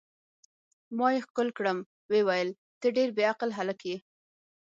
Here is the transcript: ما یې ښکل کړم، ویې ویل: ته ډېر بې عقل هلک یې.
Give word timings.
ما 0.97 1.07
یې 1.13 1.19
ښکل 1.25 1.47
کړم، 1.57 1.77
ویې 2.09 2.21
ویل: 2.27 2.49
ته 2.81 2.87
ډېر 2.97 3.09
بې 3.17 3.23
عقل 3.31 3.49
هلک 3.59 3.79
یې. 3.89 3.97